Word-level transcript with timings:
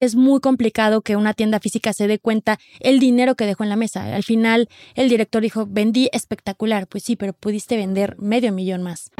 es 0.00 0.16
muy 0.16 0.40
complicado 0.40 1.02
que 1.02 1.16
una 1.16 1.34
tienda 1.34 1.60
física 1.60 1.92
se 1.92 2.08
dé 2.08 2.18
cuenta 2.18 2.58
el 2.80 2.98
dinero 2.98 3.34
que 3.34 3.46
dejó 3.46 3.62
en 3.62 3.68
la 3.68 3.76
mesa. 3.76 4.14
Al 4.14 4.24
final, 4.24 4.68
el 4.94 5.08
director 5.08 5.42
dijo, 5.42 5.66
vendí 5.68 6.08
espectacular. 6.12 6.86
Pues 6.86 7.04
sí, 7.04 7.16
pero 7.16 7.34
pudiste 7.34 7.76
vender 7.76 8.16
medio 8.18 8.50
millón 8.52 8.82
más. 8.82 9.10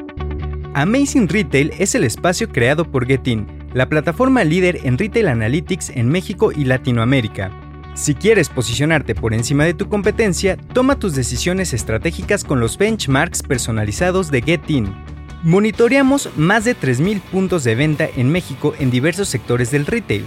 Amazing 0.75 1.29
Retail 1.29 1.73
es 1.79 1.95
el 1.95 2.05
espacio 2.05 2.49
creado 2.49 2.91
por 2.91 3.07
Getin, 3.07 3.47
la 3.75 3.89
plataforma 3.89 4.45
líder 4.45 4.81
en 4.85 4.99
retail 4.99 5.29
analytics 5.29 5.91
en 5.91 6.09
México 6.09 6.53
y 6.53 6.65
Latinoamérica. 6.65 7.51
Si 7.95 8.15
quieres 8.15 8.49
posicionarte 8.49 9.17
por 9.17 9.35
encima 9.35 9.65
de 9.65 9.75
tu 9.75 9.89
competencia, 9.89 10.57
toma 10.73 10.99
tus 10.99 11.17
decisiones 11.17 11.75
estratégicas 11.75 12.45
con 12.45 12.61
los 12.61 12.79
benchmarks 12.79 13.43
personalizados 13.43 14.31
de 14.31 14.43
Getin. 14.43 14.95
Monitoreamos 15.43 16.31
más 16.37 16.65
de 16.65 16.77
3.000 16.77 17.21
puntos 17.21 17.65
de 17.65 17.75
venta 17.75 18.09
en 18.17 18.31
México 18.31 18.75
en 18.79 18.93
diversos 18.93 19.29
sectores 19.29 19.73
del 19.73 19.87
retail 19.87 20.25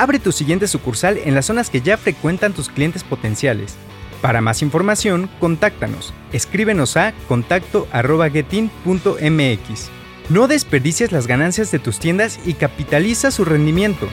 Abre 0.00 0.18
tu 0.18 0.32
siguiente 0.32 0.66
sucursal 0.66 1.18
en 1.18 1.34
las 1.34 1.44
zonas 1.44 1.68
que 1.68 1.82
ya 1.82 1.98
frecuentan 1.98 2.54
tus 2.54 2.70
clientes 2.70 3.04
potenciales. 3.04 3.76
Para 4.22 4.40
más 4.40 4.62
información, 4.62 5.28
contáctanos. 5.38 6.14
Escríbenos 6.32 6.96
a 6.96 7.12
contacto.getin.mx. 7.28 9.90
No 10.30 10.48
desperdicies 10.48 11.12
las 11.12 11.26
ganancias 11.26 11.70
de 11.70 11.80
tus 11.80 11.98
tiendas 11.98 12.40
y 12.46 12.54
capitaliza 12.54 13.30
su 13.30 13.44
rendimiento. 13.44 14.08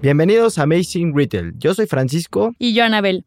Bienvenidos 0.00 0.56
a 0.56 0.62
Amazing 0.62 1.14
Retail. 1.14 1.52
Yo 1.58 1.74
soy 1.74 1.86
Francisco. 1.86 2.54
Y 2.58 2.72
yo, 2.72 2.82
Anabel. 2.82 3.26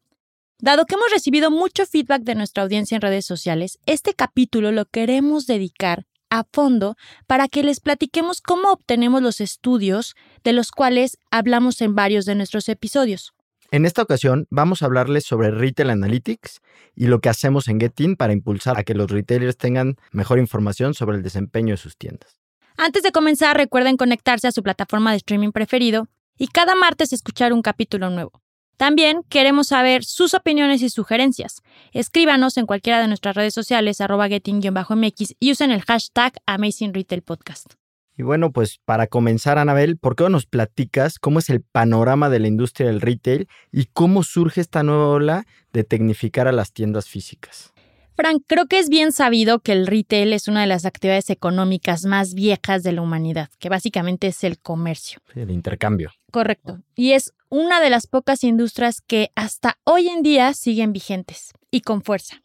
Dado 0.58 0.88
que 0.88 0.96
hemos 0.96 1.12
recibido 1.12 1.52
mucho 1.52 1.86
feedback 1.86 2.24
de 2.24 2.34
nuestra 2.34 2.64
audiencia 2.64 2.96
en 2.96 3.02
redes 3.02 3.28
sociales, 3.28 3.78
este 3.86 4.16
capítulo 4.16 4.72
lo 4.72 4.86
queremos 4.86 5.46
dedicar 5.46 6.08
a 6.30 6.44
fondo 6.52 6.96
para 7.28 7.48
que 7.48 7.64
les 7.64 7.80
platiquemos 7.80 8.42
cómo 8.42 8.72
obtenemos 8.72 9.22
los 9.22 9.42
estudios 9.42 10.16
de 10.44 10.54
los 10.54 10.72
cuales 10.72 11.18
hablamos 11.32 11.82
en 11.82 11.96
varios 11.96 12.26
de 12.26 12.36
nuestros 12.36 12.70
episodios. 12.70 13.34
En 13.72 13.86
esta 13.86 14.04
ocasión 14.04 14.48
vamos 14.50 14.82
a 14.82 14.86
hablarles 14.86 15.26
sobre 15.26 15.52
Retail 15.52 15.90
Analytics 15.90 16.62
y 16.96 17.08
lo 17.08 17.20
que 17.20 17.30
hacemos 17.30 17.68
en 17.68 17.80
Getin 17.80 18.16
para 18.16 18.34
impulsar 18.34 18.78
a 18.78 18.84
que 18.84 18.94
los 18.94 19.10
retailers 19.10 19.58
tengan 19.58 19.96
mejor 20.12 20.40
información 20.40 20.94
sobre 20.94 21.18
el 21.18 21.24
desempeño 21.24 21.74
de 21.74 21.78
sus 21.78 21.98
tiendas. 21.98 22.40
Antes 22.78 23.04
de 23.04 23.12
comenzar, 23.12 23.58
recuerden 23.58 23.98
conectarse 23.98 24.48
a 24.48 24.52
su 24.52 24.62
plataforma 24.62 25.12
de 25.12 25.18
streaming 25.18 25.52
preferido 25.52 26.08
y 26.38 26.48
cada 26.48 26.76
martes 26.76 27.14
escuchar 27.14 27.54
un 27.54 27.62
capítulo 27.62 28.10
nuevo. 28.10 28.45
También 28.78 29.22
queremos 29.30 29.68
saber 29.68 30.04
sus 30.04 30.34
opiniones 30.34 30.82
y 30.82 30.90
sugerencias. 30.90 31.62
Escríbanos 31.94 32.58
en 32.58 32.66
cualquiera 32.66 33.00
de 33.00 33.08
nuestras 33.08 33.36
redes 33.36 33.54
sociales, 33.54 34.02
arroba 34.02 34.28
getting-mx 34.28 35.36
y 35.40 35.52
usen 35.52 35.72
el 35.72 35.82
hashtag 35.82 36.34
Amazing 36.46 36.94
Retail 36.94 37.22
Podcast. 37.22 37.74
Y 38.18 38.24
bueno, 38.24 38.52
pues 38.52 38.80
para 38.86 39.08
comenzar, 39.08 39.58
Anabel, 39.58 39.98
¿por 39.98 40.16
qué 40.16 40.24
no 40.24 40.30
nos 40.30 40.46
platicas 40.46 41.20
cómo 41.20 41.40
es 41.40 41.50
el 41.50 41.62
panorama 41.62 42.30
de 42.30 42.40
la 42.40 42.48
industria 42.48 42.88
del 42.88 43.02
retail 43.02 43.48
y 43.72 43.86
cómo 43.86 44.24
surge 44.24 44.62
esta 44.62 44.84
nueva 44.84 45.08
ola 45.08 45.46
de 45.74 45.84
tecnificar 45.84 46.48
a 46.48 46.54
las 46.54 46.72
tiendas 46.72 47.10
físicas? 47.10 47.74
Frank, 48.16 48.44
creo 48.48 48.68
que 48.68 48.80
es 48.80 48.88
bien 48.88 49.12
sabido 49.12 49.60
que 49.60 49.74
el 49.74 49.88
retail 49.88 50.32
es 50.32 50.48
una 50.48 50.62
de 50.62 50.68
las 50.68 50.86
actividades 50.86 51.30
económicas 51.30 52.06
más 52.06 52.34
viejas 52.34 52.82
de 52.82 52.94
la 52.94 53.02
humanidad, 53.02 53.50
que 53.60 53.68
básicamente 53.68 54.28
es 54.28 54.46
el 54.46 54.58
comercio. 54.60 55.20
el 55.36 55.52
intercambio. 55.52 56.12
Correcto. 56.36 56.82
Y 56.98 57.14
es 57.14 57.34
una 57.48 57.80
de 57.80 57.90
las 57.90 58.08
pocas 58.08 58.44
industrias 58.44 59.00
que 59.00 59.32
hasta 59.36 59.78
hoy 59.86 60.10
en 60.10 60.22
día 60.22 60.54
siguen 60.54 60.92
vigentes 60.92 61.54
y 61.72 61.80
con 61.80 62.02
fuerza. 62.02 62.44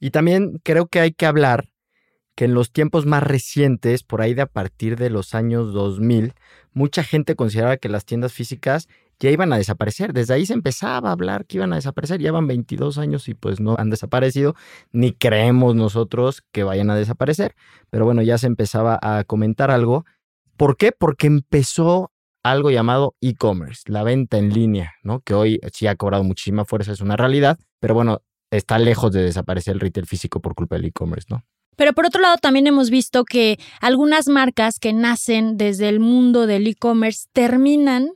Y 0.00 0.12
también 0.12 0.62
creo 0.64 0.86
que 0.86 1.00
hay 1.00 1.12
que 1.12 1.26
hablar 1.26 1.68
que 2.34 2.46
en 2.46 2.54
los 2.54 2.72
tiempos 2.72 3.04
más 3.04 3.22
recientes, 3.22 4.02
por 4.02 4.22
ahí 4.22 4.32
de 4.32 4.40
a 4.40 4.46
partir 4.46 4.96
de 4.96 5.10
los 5.10 5.34
años 5.34 5.74
2000, 5.74 6.32
mucha 6.72 7.04
gente 7.04 7.36
consideraba 7.36 7.76
que 7.76 7.90
las 7.90 8.06
tiendas 8.06 8.32
físicas 8.32 8.88
ya 9.18 9.28
iban 9.28 9.52
a 9.52 9.58
desaparecer. 9.58 10.14
Desde 10.14 10.32
ahí 10.32 10.46
se 10.46 10.54
empezaba 10.54 11.10
a 11.10 11.12
hablar 11.12 11.44
que 11.44 11.58
iban 11.58 11.74
a 11.74 11.76
desaparecer. 11.76 12.22
Llevan 12.22 12.46
22 12.46 12.96
años 12.96 13.28
y 13.28 13.34
pues 13.34 13.60
no 13.60 13.76
han 13.78 13.90
desaparecido, 13.90 14.54
ni 14.90 15.12
creemos 15.12 15.74
nosotros 15.74 16.42
que 16.50 16.64
vayan 16.64 16.88
a 16.88 16.96
desaparecer. 16.96 17.54
Pero 17.90 18.06
bueno, 18.06 18.22
ya 18.22 18.38
se 18.38 18.46
empezaba 18.46 18.98
a 19.02 19.22
comentar 19.24 19.70
algo. 19.70 20.06
¿Por 20.56 20.78
qué? 20.78 20.92
Porque 20.92 21.26
empezó 21.26 22.10
algo 22.42 22.70
llamado 22.70 23.14
e-commerce, 23.20 23.82
la 23.86 24.02
venta 24.02 24.38
en 24.38 24.52
línea, 24.52 24.94
¿no? 25.02 25.20
Que 25.20 25.34
hoy 25.34 25.60
sí 25.72 25.86
ha 25.86 25.96
cobrado 25.96 26.24
muchísima 26.24 26.64
fuerza, 26.64 26.92
es 26.92 27.00
una 27.00 27.16
realidad, 27.16 27.58
pero 27.80 27.94
bueno, 27.94 28.22
está 28.50 28.78
lejos 28.78 29.12
de 29.12 29.22
desaparecer 29.22 29.74
el 29.74 29.80
retail 29.80 30.06
físico 30.06 30.40
por 30.40 30.54
culpa 30.54 30.76
del 30.76 30.86
e-commerce, 30.86 31.26
¿no? 31.30 31.44
Pero 31.76 31.92
por 31.92 32.06
otro 32.06 32.20
lado, 32.20 32.36
también 32.38 32.66
hemos 32.66 32.90
visto 32.90 33.24
que 33.24 33.58
algunas 33.80 34.26
marcas 34.28 34.80
que 34.80 34.92
nacen 34.92 35.56
desde 35.56 35.88
el 35.88 36.00
mundo 36.00 36.46
del 36.46 36.66
e-commerce 36.66 37.28
terminan 37.32 38.10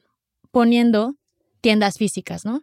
poniendo 0.51 1.15
tiendas 1.61 1.97
físicas, 1.97 2.45
¿no? 2.45 2.63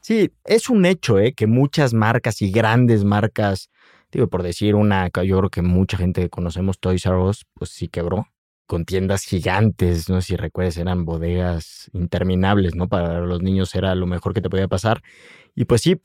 Sí, 0.00 0.32
es 0.44 0.68
un 0.68 0.86
hecho, 0.86 1.18
¿eh? 1.18 1.34
Que 1.34 1.46
muchas 1.46 1.94
marcas 1.94 2.42
y 2.42 2.50
grandes 2.50 3.04
marcas, 3.04 3.70
digo, 4.10 4.28
por 4.28 4.42
decir 4.42 4.74
una, 4.74 5.08
yo 5.22 5.38
creo 5.38 5.50
que 5.50 5.62
mucha 5.62 5.96
gente 5.96 6.22
que 6.22 6.30
conocemos, 6.30 6.78
Toys 6.80 7.06
R 7.06 7.16
Us, 7.16 7.46
pues 7.54 7.70
sí 7.70 7.88
quebró 7.88 8.26
con 8.66 8.84
tiendas 8.84 9.24
gigantes, 9.24 10.08
no 10.08 10.20
sé 10.20 10.28
si 10.28 10.36
recuerdes, 10.36 10.76
eran 10.78 11.04
bodegas 11.04 11.90
interminables, 11.92 12.74
¿no? 12.74 12.88
Para 12.88 13.20
los 13.20 13.42
niños 13.42 13.74
era 13.74 13.94
lo 13.94 14.06
mejor 14.06 14.32
que 14.32 14.40
te 14.40 14.50
podía 14.50 14.68
pasar. 14.68 15.02
Y 15.54 15.66
pues 15.66 15.82
sí, 15.82 16.00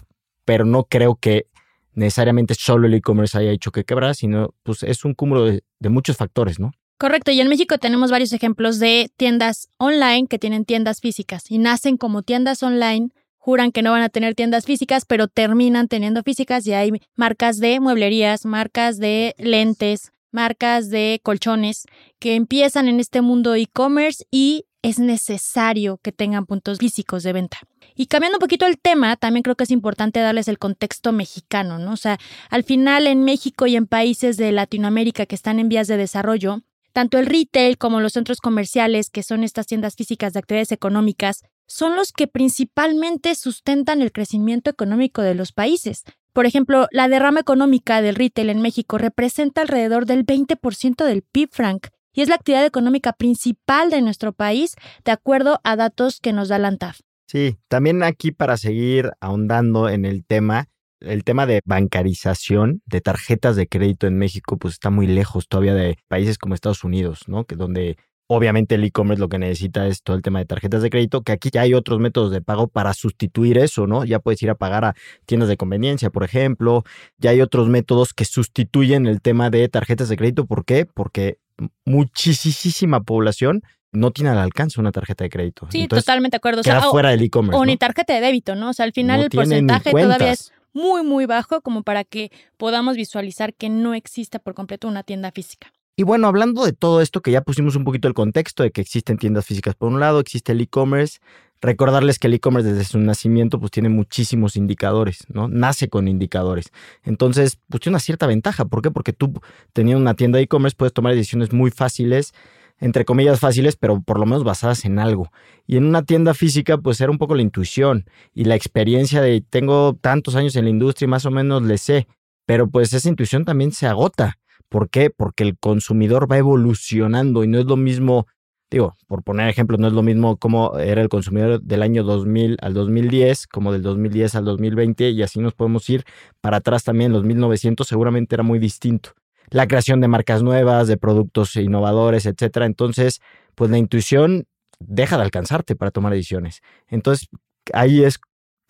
pero 0.46 0.66
no 0.66 0.84
creo 0.86 1.16
que 1.16 1.48
necesariamente 1.94 2.56
solo 2.56 2.88
el 2.88 2.94
e-commerce 2.94 3.38
haya 3.38 3.52
hecho 3.52 3.72
que 3.72 3.84
quebrar, 3.84 4.16
sino 4.16 4.54
pues 4.64 4.84
es 4.84 5.06
un 5.06 5.14
cúmulo 5.14 5.46
de, 5.46 5.64
de, 5.80 5.90
muchos 5.90 6.18
factores, 6.18 6.60
¿no? 6.60 6.72
Correcto, 6.98 7.32
y 7.32 7.40
en 7.40 7.48
México 7.48 7.78
tenemos 7.78 8.12
varios 8.12 8.34
ejemplos 8.34 8.78
de 8.80 9.10
tiendas 9.16 9.70
online 9.78 10.28
que 10.28 10.38
tienen 10.38 10.66
tiendas 10.66 11.00
físicas 11.00 11.50
y 11.50 11.58
nacen 11.58 11.98
como 11.98 12.24
tiendas 12.24 12.62
online, 12.62 13.10
juran 13.38 13.72
que 13.72 13.82
no 13.82 13.92
van 13.92 14.04
a 14.04 14.10
tener 14.10 14.36
tiendas 14.36 14.66
físicas, 14.66 15.06
pero 15.06 15.28
terminan 15.28 15.88
teniendo 15.88 16.24
físicas 16.24 16.68
y 16.68 16.74
hay 16.74 16.92
marcas 17.16 17.60
de 17.60 17.80
mueblerías, 17.80 18.46
marcas 18.46 18.98
de 18.98 19.34
lentes, 19.38 20.12
marcas 20.32 20.90
de 20.90 21.20
colchones 21.24 21.86
que 22.20 22.36
empiezan 22.36 22.88
en 22.88 23.00
este 23.00 23.22
mundo 23.22 23.56
e-commerce 23.56 24.26
y 24.32 24.66
es 24.82 25.00
necesario 25.00 25.98
que 25.98 26.12
tengan 26.12 26.46
puntos 26.46 26.78
físicos 26.80 27.24
de 27.24 27.34
venta. 27.34 27.58
Y 27.96 28.08
cambiando 28.08 28.38
un 28.38 28.42
poquito 28.42 28.66
el 28.66 28.80
tema, 28.80 29.18
también 29.18 29.44
creo 29.44 29.56
que 29.56 29.66
es 29.66 29.72
importante 29.72 30.22
darles 30.22 30.48
el 30.48 30.58
contexto 30.58 31.12
mexicano, 31.12 31.80
¿no? 31.80 31.94
O 31.94 31.98
sea, 31.98 32.18
al 32.50 32.64
final 32.64 33.08
en 33.08 33.24
México 33.24 33.68
y 33.68 33.76
en 33.76 33.88
países 33.88 34.38
de 34.38 34.52
Latinoamérica 34.52 35.26
que 35.26 35.36
están 35.36 35.60
en 35.60 35.68
vías 35.68 35.88
de 35.88 35.98
desarrollo, 35.98 36.62
tanto 36.94 37.20
el 37.20 37.26
retail 37.26 37.78
como 37.78 38.00
los 38.00 38.14
centros 38.14 38.40
comerciales, 38.40 39.10
que 39.10 39.24
son 39.24 39.44
estas 39.44 39.68
tiendas 39.68 39.96
físicas 39.96 40.34
de 40.34 40.40
actividades 40.40 40.72
económicas, 40.72 41.44
son 41.68 41.96
los 41.96 42.12
que 42.12 42.28
principalmente 42.28 43.36
sustentan 43.36 44.02
el 44.02 44.12
crecimiento 44.12 44.70
económico 44.70 45.22
de 45.22 45.36
los 45.36 45.52
países. 45.52 46.04
Por 46.34 46.46
ejemplo, 46.46 46.88
la 46.92 47.08
derrama 47.08 47.40
económica 47.40 48.02
del 48.02 48.16
retail 48.16 48.50
en 48.50 48.62
México 48.62 48.98
representa 48.98 49.62
alrededor 49.62 50.06
del 50.06 50.26
20% 50.26 51.06
del 51.06 51.24
PIB, 51.24 51.50
Frank, 51.52 51.88
y 52.14 52.22
es 52.22 52.30
la 52.30 52.36
actividad 52.36 52.66
económica 52.66 53.14
principal 53.14 53.90
de 53.90 54.02
nuestro 54.02 54.34
país, 54.34 54.76
de 55.06 55.12
acuerdo 55.12 55.60
a 55.64 55.76
datos 55.76 56.20
que 56.20 56.34
nos 56.34 56.50
da 56.50 56.60
la 56.60 56.68
ANTAF. 56.68 57.00
Sí, 57.28 57.58
también 57.68 58.04
aquí 58.04 58.32
para 58.32 58.58
seguir 58.58 59.12
ahondando 59.22 59.88
en 59.88 60.06
el 60.06 60.26
tema, 60.26 60.66
el 61.00 61.24
tema 61.24 61.46
de 61.46 61.62
bancarización 61.64 62.82
de 62.86 63.02
tarjetas 63.02 63.56
de 63.56 63.68
crédito 63.68 64.08
en 64.08 64.18
México, 64.18 64.58
pues 64.58 64.74
está 64.74 64.90
muy 64.90 65.08
lejos 65.08 65.48
todavía 65.48 65.76
de 65.76 65.98
países 66.08 66.38
como 66.38 66.56
Estados 66.56 66.84
Unidos, 66.84 67.28
¿no? 67.28 67.46
Que 67.46 67.56
donde 67.56 67.98
Obviamente 68.32 68.76
el 68.76 68.84
e-commerce 68.84 69.20
lo 69.20 69.28
que 69.28 69.40
necesita 69.40 69.88
es 69.88 70.04
todo 70.04 70.16
el 70.16 70.22
tema 70.22 70.38
de 70.38 70.46
tarjetas 70.46 70.84
de 70.84 70.92
crédito, 70.92 71.24
que 71.24 71.32
aquí 71.32 71.50
ya 71.52 71.62
hay 71.62 71.74
otros 71.74 72.00
métodos 72.00 72.32
de 72.32 72.42
pago 72.42 72.68
para 72.68 72.94
sustituir 72.94 73.58
eso, 73.58 73.88
¿no? 73.88 74.06
Ya 74.06 74.20
puedes 74.20 74.40
ir 74.44 74.52
a 74.52 74.56
pagar 74.56 74.86
a 74.86 74.94
tiendas 75.26 75.50
de 75.50 75.58
conveniencia, 75.58 76.12
por 76.12 76.24
ejemplo. 76.24 76.84
Ya 77.18 77.32
hay 77.32 77.42
otros 77.42 77.70
métodos 77.70 78.14
que 78.14 78.26
sustituyen 78.26 79.08
el 79.08 79.20
tema 79.20 79.50
de 79.50 79.68
tarjetas 79.68 80.10
de 80.10 80.16
crédito. 80.18 80.46
¿Por 80.46 80.64
qué? 80.64 80.86
Porque 80.86 81.40
muchísima 81.86 83.02
población 83.02 83.64
no 83.92 84.12
tiene 84.12 84.30
al 84.30 84.38
alcance 84.38 84.80
una 84.80 84.92
tarjeta 84.92 85.24
de 85.24 85.32
crédito. 85.32 85.68
Sí, 85.72 85.88
totalmente 85.88 86.36
de 86.36 86.38
acuerdo. 86.38 86.62
O 86.62 86.64
sea, 86.64 86.82
fuera 86.82 87.10
del 87.10 87.24
e-commerce. 87.24 87.60
O 87.60 87.66
ni 87.66 87.78
tarjeta 87.78 88.14
de 88.14 88.22
débito, 88.22 88.54
¿no? 88.54 88.70
O 88.70 88.74
sea, 88.74 88.86
al 88.86 88.94
final 88.94 89.24
el 89.24 89.30
porcentaje 89.32 89.90
todavía 89.90 90.34
es 90.34 90.54
muy, 90.72 91.02
muy 91.02 91.26
bajo 91.26 91.62
como 91.62 91.82
para 91.82 92.04
que 92.04 92.32
podamos 92.58 92.96
visualizar 92.96 93.56
que 93.56 93.70
no 93.70 93.96
exista 93.96 94.38
por 94.38 94.54
completo 94.54 94.88
una 94.88 95.02
tienda 95.02 95.32
física. 95.32 95.74
Y 95.96 96.04
bueno, 96.04 96.28
hablando 96.28 96.66
de 96.66 96.74
todo 96.74 97.02
esto, 97.02 97.22
que 97.22 97.32
ya 97.32 97.42
pusimos 97.42 97.76
un 97.76 97.84
poquito 97.84 98.08
el 98.08 98.14
contexto 98.14 98.64
de 98.64 98.72
que 98.72 98.82
existen 98.82 99.18
tiendas 99.18 99.46
físicas 99.46 99.76
por 99.76 99.90
un 99.90 100.00
lado, 100.00 100.20
existe 100.20 100.54
el 100.54 100.62
e-commerce, 100.62 101.20
recordarles 101.62 102.20
que 102.20 102.28
el 102.28 102.36
e-commerce 102.36 102.72
desde 102.72 102.86
su 102.86 103.00
nacimiento 103.00 103.60
pues 103.60 103.72
tiene 103.72 103.90
muchísimos 103.90 104.56
indicadores, 104.56 105.26
¿no? 105.28 105.48
Nace 105.48 105.90
con 105.90 106.08
indicadores. 106.08 106.72
Entonces, 107.04 107.60
pues 107.68 107.82
tiene 107.82 107.96
una 107.96 108.00
cierta 108.00 108.28
ventaja. 108.28 108.66
¿Por 108.66 108.82
qué? 108.82 108.92
Porque 108.92 109.14
tú 109.14 109.34
teniendo 109.74 110.02
una 110.02 110.14
tienda 110.14 110.38
de 110.38 110.44
e-commerce 110.44 110.76
puedes 110.78 110.94
tomar 110.94 111.14
decisiones 111.14 111.52
muy 111.52 111.72
fáciles, 111.72 112.34
entre 112.80 113.04
comillas 113.04 113.40
fáciles, 113.40 113.76
pero 113.76 114.02
por 114.02 114.20
lo 114.20 114.26
menos 114.26 114.44
basadas 114.44 114.86
en 114.86 115.00
algo. 115.00 115.32
Y 115.68 115.78
en 115.78 115.86
una 115.86 116.04
tienda 116.04 116.34
física 116.34 116.78
pues 116.78 117.02
era 117.02 117.12
un 117.12 117.18
poco 117.18 117.36
la 117.36 117.42
intuición 117.42 118.06
y 118.34 118.46
la 118.46 118.56
experiencia 118.56 119.22
de 119.22 119.42
tengo 119.42 119.98
tantos 120.00 120.36
años 120.36 120.56
en 120.56 120.64
la 120.64 120.70
industria 120.70 121.08
y 121.08 121.10
más 121.10 121.26
o 121.26 121.32
menos 121.32 121.64
le 121.64 121.78
sé, 121.78 122.08
pero 122.46 122.70
pues 122.70 122.94
esa 122.94 123.10
intuición 123.10 123.44
también 123.44 123.74
se 123.74 123.86
agota 123.86 124.38
¿Por 124.70 124.90
qué? 124.90 125.10
Porque 125.10 125.44
el 125.44 125.58
consumidor 125.58 126.32
va 126.32 126.38
evolucionando 126.38 127.44
y 127.44 127.48
no 127.48 127.60
es 127.60 127.66
lo 127.66 127.76
mismo, 127.76 128.28
digo, 128.70 128.96
por 129.08 129.24
poner 129.24 129.50
ejemplos, 129.50 129.80
no 129.80 129.88
es 129.88 129.94
lo 129.94 130.04
mismo 130.04 130.38
como 130.38 130.78
era 130.78 131.02
el 131.02 131.10
consumidor 131.10 131.62
del 131.62 131.82
año 131.82 132.04
2000 132.04 132.58
al 132.62 132.74
2010, 132.76 133.48
como 133.48 133.72
del 133.74 133.82
2010 133.82 134.36
al 134.36 134.46
2020, 134.46 135.10
y 135.10 135.24
así 135.24 135.40
nos 135.40 135.54
podemos 135.54 135.90
ir 135.90 136.06
para 136.40 136.58
atrás 136.58 136.84
también, 136.84 137.12
los 137.12 137.24
1900 137.24 137.88
seguramente 137.88 138.36
era 138.36 138.44
muy 138.44 138.60
distinto. 138.60 139.12
La 139.50 139.68
creación 139.68 140.00
de 140.02 140.08
marcas 140.08 140.44
nuevas, 140.44 140.88
de 140.88 140.98
productos 140.98 141.56
innovadores, 141.56 142.28
etcétera. 142.28 142.68
Entonces, 142.68 143.20
pues 143.56 143.72
la 143.72 143.80
intuición 143.80 144.46
deja 144.80 145.18
de 145.18 145.24
alcanzarte 145.24 145.76
para 145.76 145.90
tomar 145.90 146.14
decisiones. 146.14 146.62
Entonces, 146.88 147.30
ahí 147.74 148.04
es 148.04 148.20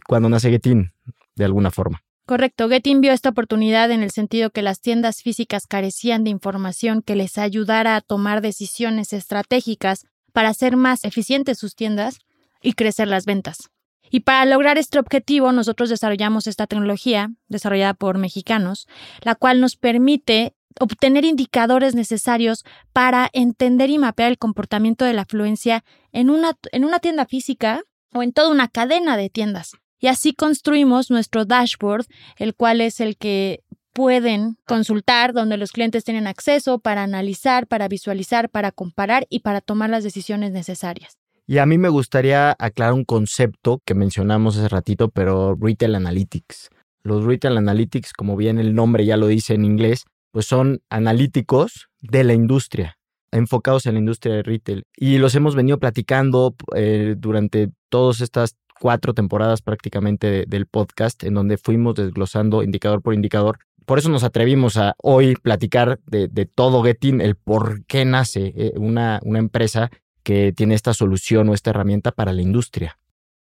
cuando 0.08 0.30
nace 0.30 0.50
Getin, 0.50 0.94
de 1.36 1.46
alguna 1.46 1.70
forma. 1.70 2.02
Correcto, 2.30 2.70
Getin 2.70 3.02
vio 3.02 3.12
esta 3.12 3.30
oportunidad 3.30 3.90
en 3.90 4.04
el 4.04 4.12
sentido 4.12 4.52
que 4.52 4.62
las 4.62 4.82
tiendas 4.82 5.24
físicas 5.24 5.66
carecían 5.66 6.24
de 6.24 6.30
información 6.30 7.02
que 7.02 7.16
les 7.16 7.40
ayudara 7.40 7.96
a 7.96 8.02
tomar 8.02 8.42
decisiones 8.42 9.14
estratégicas 9.14 10.06
para 10.32 10.50
hacer 10.50 10.78
más 10.78 11.06
eficientes 11.06 11.58
sus 11.58 11.74
tiendas 11.74 12.20
y 12.62 12.74
crecer 12.74 13.08
las 13.08 13.26
ventas. 13.26 13.72
Y 14.12 14.20
para 14.20 14.46
lograr 14.46 14.78
este 14.78 15.00
objetivo, 15.00 15.52
nosotros 15.54 15.90
desarrollamos 15.90 16.46
esta 16.46 16.68
tecnología, 16.68 17.32
desarrollada 17.48 17.96
por 17.96 18.20
mexicanos, 18.20 18.88
la 19.24 19.34
cual 19.34 19.60
nos 19.60 19.76
permite 19.76 20.54
obtener 20.80 21.26
indicadores 21.26 21.96
necesarios 21.96 22.64
para 22.94 23.32
entender 23.34 23.90
y 23.90 23.98
mapear 23.98 24.30
el 24.30 24.38
comportamiento 24.38 25.04
de 25.04 25.14
la 25.14 25.24
afluencia 25.24 25.84
en 26.12 26.30
una, 26.30 26.56
en 26.74 26.86
una 26.86 27.00
tienda 27.00 27.26
física 27.26 27.82
o 28.14 28.22
en 28.22 28.34
toda 28.34 28.52
una 28.52 28.68
cadena 28.68 29.18
de 29.18 29.32
tiendas. 29.32 29.80
Y 30.00 30.08
así 30.08 30.34
construimos 30.34 31.10
nuestro 31.10 31.46
dashboard, 31.46 32.06
el 32.38 32.56
cual 32.56 32.82
es 32.82 33.00
el 33.00 33.18
que 33.18 33.64
pueden 33.94 34.58
consultar, 34.66 35.34
donde 35.34 35.58
los 35.58 35.72
clientes 35.72 36.04
tienen 36.04 36.28
acceso 36.28 36.80
para 36.80 37.04
analizar, 37.04 37.68
para 37.68 37.88
visualizar, 37.88 38.50
para 38.50 38.72
comparar 38.72 39.28
y 39.30 39.40
para 39.40 39.62
tomar 39.62 39.90
las 39.90 40.04
decisiones 40.04 40.52
necesarias. 40.52 41.18
Y 41.48 41.58
a 41.58 41.66
mí 41.66 41.78
me 41.78 41.90
gustaría 41.90 42.56
aclarar 42.60 42.94
un 42.94 43.06
concepto 43.06 43.82
que 43.84 43.96
mencionamos 43.96 44.56
hace 44.56 44.70
ratito, 44.70 45.10
pero 45.10 45.58
Retail 45.60 45.96
Analytics. 45.96 46.70
Los 47.02 47.26
Retail 47.26 47.58
Analytics, 47.58 48.14
como 48.14 48.38
bien 48.38 48.60
el 48.60 48.76
nombre 48.76 49.06
ya 49.06 49.18
lo 49.18 49.28
dice 49.28 49.56
en 49.56 49.66
inglés, 49.66 50.06
pues 50.32 50.46
son 50.46 50.82
analíticos 50.90 51.90
de 52.02 52.24
la 52.24 52.34
industria, 52.34 52.98
enfocados 53.32 53.86
en 53.86 53.96
la 53.96 54.00
industria 54.00 54.36
de 54.36 54.44
retail. 54.44 54.84
Y 54.96 55.18
los 55.18 55.34
hemos 55.36 55.56
venido 55.56 55.80
platicando 55.80 56.56
eh, 56.76 57.16
durante 57.18 57.72
todas 57.90 58.22
estas 58.22 58.56
cuatro 58.80 59.14
temporadas 59.14 59.62
prácticamente 59.62 60.46
del 60.48 60.66
podcast, 60.66 61.24
en 61.24 61.34
donde 61.34 61.58
fuimos 61.58 61.96
desglosando 61.96 62.64
indicador 62.64 63.02
por 63.02 63.14
indicador. 63.14 63.60
Por 63.86 64.00
eso 64.00 64.10
nos 64.10 64.24
atrevimos 64.24 64.78
a 64.78 64.96
hoy 65.02 65.36
platicar 65.36 66.00
de, 66.06 66.28
todo 66.46 66.84
Getin, 66.84 67.22
el 67.22 67.36
por 67.36 67.86
qué 67.86 68.06
nace 68.06 68.54
eh, 68.56 68.74
una, 68.78 69.20
una 69.24 69.40
empresa 69.40 69.90
que 70.24 70.54
tiene 70.54 70.76
esta 70.76 70.94
solución 70.94 71.50
o 71.50 71.54
esta 71.54 71.72
herramienta 71.72 72.12
para 72.12 72.34
la 72.34 72.42
industria. 72.42 73.00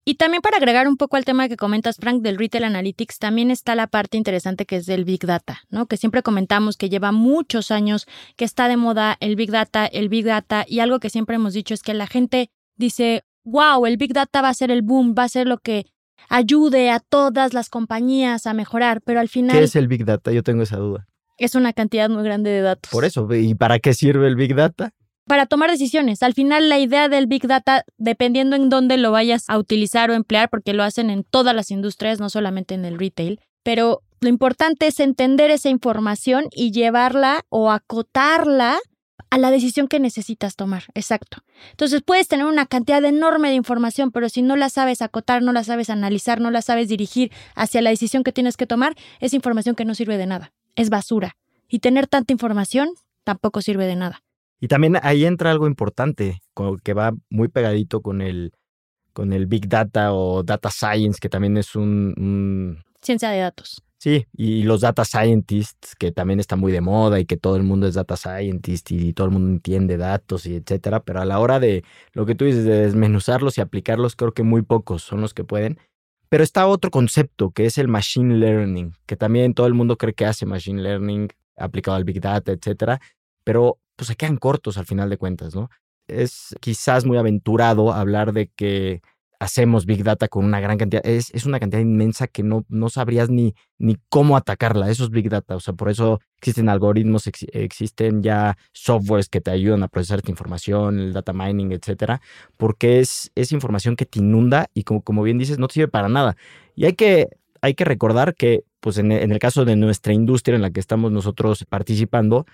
Y 0.09 0.15
también 0.15 0.41
para 0.41 0.59
agregar 0.59 0.87
un 0.87 0.97
poco 0.97 1.17
al 1.17 1.25
tema 1.25 1.49
que 1.49 1.57
comentas, 1.57 1.97
Frank, 1.97 2.23
del 2.23 2.39
Retail 2.39 2.63
Analytics, 2.63 3.19
también 3.19 3.51
está 3.51 3.75
la 3.75 3.89
parte 3.89 4.17
interesante 4.17 4.65
que 4.65 4.77
es 4.77 4.87
del 4.87 5.05
Big 5.05 5.27
Data, 5.27 5.63
¿no? 5.69 5.87
Que 5.87 5.97
siempre 5.97 6.23
comentamos 6.23 6.77
que 6.77 6.89
lleva 6.89 7.11
muchos 7.11 7.73
años 7.73 8.07
que 8.37 8.45
está 8.45 8.69
de 8.69 8.77
moda 8.77 9.17
el 9.19 9.35
Big 9.35 9.51
Data, 9.51 9.85
el 9.85 10.09
Big 10.09 10.25
Data, 10.25 10.65
y 10.69 10.79
algo 10.79 11.01
que 11.01 11.11
siempre 11.11 11.35
hemos 11.35 11.55
dicho 11.55 11.75
es 11.75 11.83
que 11.83 11.93
la 11.93 12.07
gente 12.07 12.51
dice, 12.77 13.25
wow, 13.47 13.87
el 13.87 13.97
Big 13.97 14.13
Data 14.13 14.43
va 14.43 14.51
a 14.51 14.55
ser 14.55 14.71
el 14.71 14.83
boom, 14.83 15.15
va 15.17 15.25
a 15.25 15.29
ser 15.29 15.47
lo 15.47 15.59
que 15.59 15.87
ayude 16.29 16.91
a 16.91 17.01
todas 17.01 17.55
las 17.55 17.71
compañías 17.71 18.47
a 18.47 18.53
mejorar, 18.53 19.01
pero 19.03 19.21
al 19.21 19.29
final... 19.29 19.57
¿Qué 19.57 19.65
es 19.65 19.77
el 19.77 19.89
Big 19.89 20.05
Data? 20.05 20.33
Yo 20.33 20.43
tengo 20.43 20.63
esa 20.63 20.77
duda. 20.77 21.07
Es 21.39 21.55
una 21.55 21.73
cantidad 21.73 22.11
muy 22.11 22.25
grande 22.25 22.51
de 22.51 22.61
datos. 22.61 22.91
Por 22.91 23.05
eso, 23.05 23.33
¿y 23.35 23.55
para 23.55 23.79
qué 23.79 23.95
sirve 23.95 24.27
el 24.27 24.37
Big 24.37 24.55
Data? 24.55 24.93
Para 25.27 25.47
tomar 25.47 25.71
decisiones. 25.71 26.23
Al 26.23 26.35
final, 26.35 26.69
la 26.69 26.79
idea 26.79 27.09
del 27.09 27.27
Big 27.27 27.47
Data, 27.47 27.85
dependiendo 27.99 28.57
en 28.57 28.69
dónde 28.69 28.97
lo 28.97 29.13
vayas 29.13 29.45
a 29.49 29.59
utilizar 29.59 30.11
o 30.11 30.15
emplear, 30.15 30.49
porque 30.51 30.73
lo 30.73 30.83
hacen 30.83 31.11
en 31.11 31.25
todas 31.25 31.55
las 31.55 31.71
industrias, 31.71 32.21
no 32.21 32.31
solamente 32.31 32.75
en 32.75 32.85
el 32.85 32.99
retail, 32.99 33.41
pero 33.63 34.03
lo 34.21 34.29
importante 34.29 34.87
es 34.87 34.99
entender 34.99 35.51
esa 35.51 35.69
información 35.69 36.47
y 36.53 36.73
llevarla 36.73 37.45
o 37.49 37.71
acotarla 37.71 38.79
a 39.37 39.39
la 39.39 39.51
decisión 39.51 39.87
que 39.87 40.01
necesitas 40.01 40.57
tomar. 40.57 40.85
Exacto. 40.95 41.43
Entonces 41.73 42.01
puedes 42.03 42.27
tener 42.27 42.47
una 42.47 42.65
cantidad 42.65 43.05
enorme 43.05 43.51
de 43.51 43.55
información, 43.55 44.11
pero 44.11 44.31
si 44.31 44.41
no 44.41 44.57
la 44.57 44.71
sabes 44.71 45.03
acotar, 45.03 45.43
no 45.43 45.53
la 45.53 45.63
sabes 45.63 45.91
analizar, 45.91 46.41
no 46.41 46.51
la 46.51 46.63
sabes 46.63 46.89
dirigir 46.89 47.31
hacia 47.55 47.83
la 47.83 47.91
decisión 47.91 48.25
que 48.25 48.33
tienes 48.33 48.57
que 48.57 48.67
tomar, 48.67 48.95
es 49.21 49.35
información 49.35 49.75
que 49.75 49.85
no 49.85 49.95
sirve 49.95 50.17
de 50.17 50.25
nada. 50.25 50.55
Es 50.75 50.89
basura. 50.89 51.37
Y 51.69 51.81
tener 51.81 52.07
tanta 52.07 52.33
información 52.33 52.89
tampoco 53.25 53.61
sirve 53.61 53.85
de 53.85 53.97
nada. 53.97 54.23
Y 54.59 54.69
también 54.69 54.97
ahí 55.03 55.27
entra 55.27 55.51
algo 55.51 55.67
importante, 55.67 56.41
que 56.83 56.95
va 56.95 57.13
muy 57.29 57.49
pegadito 57.49 58.01
con 58.01 58.23
el, 58.23 58.53
con 59.13 59.35
el 59.35 59.45
Big 59.45 59.69
Data 59.69 60.15
o 60.15 60.45
Data 60.45 60.71
Science, 60.71 61.19
que 61.21 61.29
también 61.29 61.59
es 61.59 61.77
un... 61.77 62.83
Ciencia 63.03 63.29
de 63.29 63.41
datos. 63.41 63.83
Sí, 64.01 64.27
y 64.35 64.63
los 64.65 64.83
data 64.83 65.05
scientists, 65.07 65.95
que 65.97 66.13
también 66.13 66.39
están 66.39 66.61
muy 66.61 66.71
de 66.71 66.83
moda 66.83 67.19
y 67.19 67.25
que 67.25 67.39
todo 67.39 67.57
el 67.57 67.63
mundo 67.63 67.87
es 67.87 67.95
data 67.95 68.17
scientist 68.17 68.91
y 68.91 69.15
todo 69.15 69.27
el 69.27 69.33
mundo 69.33 69.49
entiende 69.51 69.97
datos 69.97 70.45
y 70.47 70.57
etcétera, 70.57 71.01
pero 71.03 71.21
a 71.23 71.25
la 71.25 71.39
hora 71.41 71.59
de 71.59 71.83
lo 72.13 72.27
que 72.27 72.35
tú 72.35 72.45
dices, 72.45 72.65
de 72.65 72.83
desmenuzarlos 72.83 73.57
y 73.57 73.63
aplicarlos, 73.63 74.15
creo 74.15 74.33
que 74.33 74.43
muy 74.43 74.61
pocos 74.63 75.03
son 75.03 75.23
los 75.23 75.33
que 75.33 75.45
pueden. 75.45 75.79
Pero 76.29 76.45
está 76.45 76.67
otro 76.67 76.91
concepto 76.91 77.51
que 77.53 77.65
es 77.67 77.79
el 77.79 77.89
machine 77.89 78.35
learning, 78.37 78.93
que 79.07 79.17
también 79.17 79.55
todo 79.55 79.67
el 79.67 79.75
mundo 79.75 79.97
cree 79.97 80.13
que 80.15 80.27
hace 80.27 80.45
machine 80.45 80.83
learning 80.83 81.29
aplicado 81.57 81.97
al 81.97 82.05
big 82.05 82.21
data, 82.21 82.53
etcétera, 82.53 83.01
pero 83.45 83.79
pues 83.97 84.09
se 84.09 84.17
quedan 84.17 84.37
cortos 84.37 84.77
al 84.77 84.85
final 84.85 85.09
de 85.09 85.17
cuentas, 85.17 85.55
¿no? 85.55 85.71
Es 86.07 86.55
quizás 86.61 87.07
muy 87.07 87.17
aventurado 87.17 87.93
hablar 87.93 88.33
de 88.35 88.49
que 88.49 89.01
hacemos 89.39 89.87
Big 89.87 90.03
Data 90.03 90.29
con 90.29 90.45
una 90.45 90.61
gran 90.61 90.79
cantidad, 90.79 91.05
es, 91.07 91.31
es 91.33 91.47
una 91.47 91.61
cantidad 91.61 91.81
inmensa 91.81 92.27
que 92.27 92.43
no, 92.43 92.65
no 92.69 92.89
sabrías 92.89 93.29
ni, 93.29 93.55
ni 93.79 93.97
cómo 94.09 94.37
atacarla. 94.37 94.91
Eso 94.91 95.05
es 95.05 95.11
Big 95.11 95.29
Data. 95.29 95.57
O 95.57 95.61
sea, 95.61 95.75
por 95.75 95.91
eso 95.91 96.21
existen 96.39 96.69
algoritmos, 96.69 97.27
existen 97.53 98.23
ya 98.23 98.57
softwares 98.73 99.29
que 99.29 99.41
te 99.41 99.51
ayudan 99.51 99.83
a 99.83 99.89
procesar 99.89 100.19
esta 100.19 100.31
información, 100.31 100.99
el 100.99 101.13
data 101.13 101.33
mining, 101.33 101.73
etcétera, 101.73 102.21
porque 102.57 103.01
es, 103.01 103.31
es 103.35 103.53
información 103.53 103.97
que 103.97 104.07
te 104.07 104.19
inunda 104.19 104.69
y 104.75 104.85
como, 104.85 105.03
como 105.03 105.23
bien 105.23 105.39
dices, 105.39 105.59
no 105.59 105.69
sirve 105.69 105.89
para 105.89 106.09
nada. 106.09 106.37
Y 106.75 106.87
hay 106.87 106.95
que, 106.95 107.29
hay 107.61 107.75
que 107.75 107.85
recordar 107.85 108.35
que, 108.35 108.65
pues 108.81 108.99
en, 108.99 109.13
en 109.13 109.33
el 109.33 109.39
caso 109.39 109.65
de 109.65 109.77
nuestra 109.77 110.13
industria 110.13 110.57
en 110.57 110.63
la 110.63 110.71
que 110.71 110.81
estamos 110.81 111.13
nosotros 111.13 111.65
participando, 111.69 112.47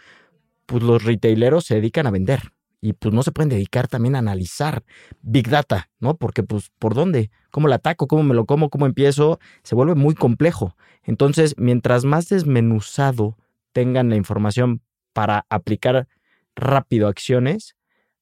pues 0.67 0.83
los 0.83 1.05
retaileros 1.05 1.65
se 1.65 1.75
dedican 1.75 2.07
a 2.07 2.11
vender 2.11 2.53
y 2.83 2.93
pues 2.95 3.15
no 3.15 3.23
se 3.23 3.31
pueden 3.31 3.49
dedicar 3.49 3.87
también 3.87 4.17
a 4.17 4.19
analizar 4.19 4.83
Big 5.23 5.49
Data, 5.49 5.89
¿no? 6.01 6.17
Porque 6.17 6.43
pues 6.43 6.71
por 6.81 6.95
dónde, 6.95 7.31
cómo 7.53 7.69
lo 7.69 7.75
ataco, 7.75 8.09
cómo 8.09 8.25
me 8.25 8.35
lo 8.35 8.45
como, 8.45 8.69
cómo 8.71 8.87
empiezo, 8.87 9.39
se 9.63 9.77
vuelve 9.77 9.95
muy 9.95 10.15
complejo. 10.15 10.77
Entonces, 11.05 11.55
mientras 11.57 12.05
más 12.05 12.29
desmenuzado 12.29 13.39
tengan 13.73 14.11
la 14.11 14.17
información 14.17 14.83
para 15.13 15.47
aplicar 15.49 16.09
rápido 16.57 17.07
acciones, 17.07 17.77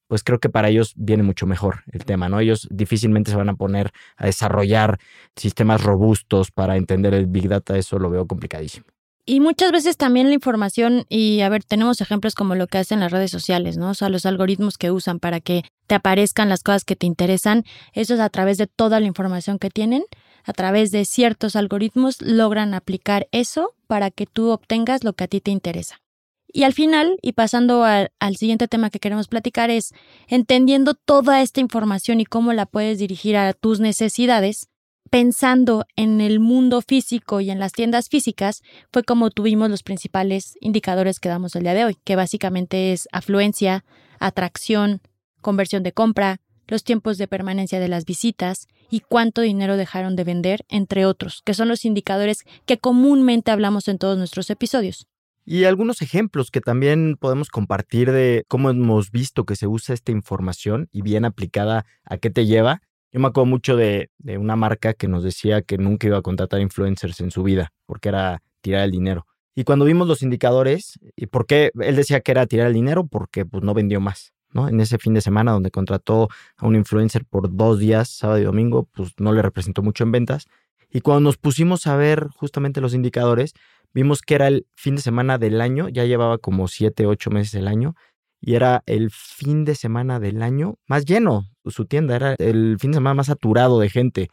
pues 0.09 0.23
creo 0.23 0.41
que 0.41 0.51
para 0.51 0.69
ellos 0.69 0.93
viene 0.95 1.23
mucho 1.23 1.47
mejor 1.47 1.83
el 1.91 2.05
tema, 2.05 2.29
¿no? 2.29 2.39
Ellos 2.39 2.69
difícilmente 2.71 3.31
se 3.31 3.39
van 3.39 3.49
a 3.49 3.55
poner 3.55 3.93
a 4.17 4.27
desarrollar 4.27 4.99
sistemas 5.37 5.83
robustos 5.83 6.51
para 6.51 6.77
entender 6.77 7.15
el 7.15 7.27
Big 7.27 7.49
Data, 7.49 7.79
eso 7.79 7.99
lo 7.99 8.11
veo 8.11 8.27
complicadísimo. 8.27 8.85
Y 9.31 9.39
muchas 9.39 9.71
veces 9.71 9.97
también 9.97 10.27
la 10.27 10.35
información, 10.35 11.07
y 11.09 11.43
a 11.43 11.49
ver, 11.49 11.63
tenemos 11.63 12.01
ejemplos 12.01 12.35
como 12.35 12.57
lo 12.57 12.67
que 12.67 12.79
hacen 12.79 12.99
las 12.99 13.13
redes 13.13 13.31
sociales, 13.31 13.77
¿no? 13.77 13.91
O 13.91 13.95
sea, 13.95 14.09
los 14.09 14.27
algoritmos 14.27 14.77
que 14.77 14.91
usan 14.91 15.21
para 15.21 15.39
que 15.39 15.63
te 15.87 15.95
aparezcan 15.95 16.49
las 16.49 16.65
cosas 16.65 16.85
que 16.85 16.97
te 16.97 17.07
interesan, 17.07 17.63
eso 17.93 18.15
es 18.15 18.19
a 18.19 18.29
través 18.29 18.59
de 18.59 18.67
toda 18.67 18.99
la 18.99 19.07
información 19.07 19.61
que 19.61 19.71
tienen, 19.71 20.03
a 20.43 20.53
través 20.53 20.91
de 20.91 21.05
ciertos 21.05 21.55
algoritmos 21.55 22.21
logran 22.21 22.75
aplicar 22.75 23.29
eso 23.31 23.73
para 23.87 24.11
que 24.11 24.27
tú 24.27 24.51
obtengas 24.51 25.05
lo 25.05 25.13
que 25.13 25.23
a 25.23 25.29
ti 25.29 25.41
te 25.41 25.53
interesa. 25.53 26.01
Y 26.49 26.65
al 26.65 26.73
final, 26.73 27.17
y 27.23 27.35
pasando 27.35 27.85
al, 27.85 28.11
al, 28.19 28.35
siguiente 28.35 28.67
tema 28.67 28.91
que 28.91 28.99
queremos 28.99 29.29
platicar, 29.29 29.71
es 29.71 29.95
entendiendo 30.27 30.95
toda 30.95 31.41
esta 31.41 31.61
información 31.61 32.21
y 32.21 32.25
cómo 32.25 32.53
la 32.53 32.67
puedes 32.67 32.99
dirigir 32.99 33.37
a 33.37 33.53
tus 33.53 33.79
necesidades, 33.79 34.67
pensando 35.11 35.85
en 35.97 36.21
el 36.21 36.39
mundo 36.39 36.81
físico 36.83 37.41
y 37.41 37.51
en 37.51 37.59
las 37.59 37.73
tiendas 37.73 38.09
físicas, 38.09 38.63
fue 38.93 39.03
como 39.03 39.31
tuvimos 39.31 39.69
los 39.69 39.83
principales 39.83 40.55
indicadores 40.61 41.19
que 41.19 41.29
damos 41.29 41.57
el 41.57 41.65
día 41.65 41.75
de 41.75 41.85
hoy, 41.85 41.97
que 42.05 42.17
básicamente 42.17 42.93
es 42.93 43.09
afluencia, 43.13 43.85
atracción, 44.21 45.01
conversión 45.41 45.83
de 45.83 45.93
compra, 45.93 46.41
los 46.69 46.85
tiempos 46.85 47.19
de 47.19 47.27
permanencia 47.27 47.81
de 47.81 47.89
las 47.89 48.05
visitas 48.05 48.69
y 48.89 49.01
cuánto 49.01 49.41
dinero 49.41 49.77
dejaron 49.77 50.15
de 50.15 50.25
vender, 50.25 50.65
entre 50.69 51.05
otros, 51.05 51.43
que 51.45 51.55
son 51.55 51.67
los 51.69 51.85
indicadores 51.85 52.45
que 52.65 52.79
comúnmente 52.79 53.51
hablamos 53.51 53.89
en 53.89 53.99
todos 53.99 54.17
nuestros 54.17 54.49
episodios. 54.51 55.09
Y 55.45 55.65
algunos 55.65 56.03
ejemplos 56.03 56.53
que 56.53 56.61
también 56.61 57.17
podemos 57.19 57.49
compartir 57.49 58.13
de 58.13 58.45
cómo 58.47 58.71
hemos 58.71 59.11
visto 59.11 59.45
que 59.45 59.57
se 59.57 59.67
usa 59.67 59.95
esta 59.95 60.13
información 60.13 60.89
y 60.93 61.03
bien 61.03 61.25
aplicada 61.25 61.87
a 62.05 62.19
qué 62.19 62.31
te 62.31 62.47
lleva 62.47 62.83
yo 63.13 63.21
me 63.21 63.29
acuerdo 63.29 63.47
mucho 63.47 63.77
de, 63.77 64.11
una 64.39 64.57
marca 64.57 64.95
que 64.95 65.09
nos 65.09 65.25
decía 65.25 65.63
que 65.63 65.79
nunca 65.79 66.07
iba 66.07 66.19
a 66.19 66.23
contratar 66.23 66.61
influencers 66.61 67.21
en 67.21 67.31
su 67.31 67.43
vida, 67.43 67.73
porque 67.87 68.09
era 68.09 68.43
tirar 68.61 68.85
el 68.85 68.91
dinero. 68.91 69.27
Y 69.55 69.65
cuando 69.65 69.85
vimos 69.85 70.07
los 70.07 70.23
indicadores, 70.23 70.99
¿y 71.17 71.27
por 71.27 71.47
qué 71.47 71.73
él 71.81 71.97
decía 71.97 72.21
que 72.21 72.31
era 72.31 72.47
tirar 72.47 72.69
el 72.69 72.75
dinero? 72.75 73.07
Porque 73.07 73.45
pues 73.45 73.65
no 73.65 73.75
vendió 73.75 74.01
más. 74.01 74.33
¿no? 74.53 74.69
En 74.69 74.81
ese 74.81 74.99
fin 74.99 75.15
de 75.15 75.21
semana 75.21 75.53
donde 75.53 75.71
contrató 75.71 76.29
a 76.57 76.67
un 76.67 76.77
influencer 76.77 77.25
por 77.25 77.55
dos 77.55 77.79
días, 77.79 78.09
sábado 78.09 78.41
y 78.41 78.45
domingo, 78.45 78.89
pues 78.95 79.13
no 79.19 79.33
le 79.33 79.43
representó 79.43 79.83
mucho 79.83 80.05
en 80.05 80.13
ventas. 80.13 80.47
Y 80.91 81.01
cuando 81.01 81.21
nos 81.21 81.37
pusimos 81.37 81.87
a 81.87 81.97
ver 81.97 82.29
justamente 82.37 82.81
los 82.81 82.95
indicadores, 82.95 83.55
vimos 83.93 84.23
que 84.23 84.35
era 84.35 84.49
el 84.49 84.67
fin 84.75 84.97
de 84.97 85.03
semana 85.03 85.39
del 85.39 85.61
año, 85.61 85.89
ya 85.89 86.05
llevaba 86.05 86.39
como 86.39 86.69
siete, 86.69 87.07
ocho 87.07 87.31
meses 87.31 87.55
el 87.55 87.69
año, 87.69 87.95
y 88.41 88.55
era 88.55 88.83
el 88.87 89.11
fin 89.11 89.65
de 89.65 89.75
semana 89.75 90.19
del 90.19 90.43
año 90.43 90.77
más 90.87 91.05
lleno, 91.05 91.45
su 91.67 91.85
tienda 91.87 92.17
era 92.17 92.35
el 92.39 92.77
fin 92.79 92.93
de 92.93 92.97
semana 92.97 93.15
más 93.15 93.27
saturado 93.27 93.79
de 93.79 93.91
gente. 93.91 94.29